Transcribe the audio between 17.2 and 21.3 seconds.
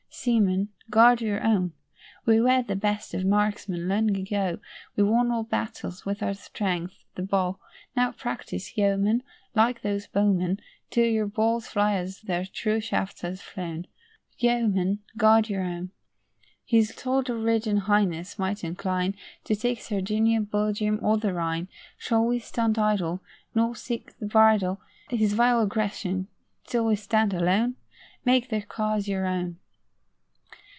ridden Highness might incline To take Sardinia, Belgium, or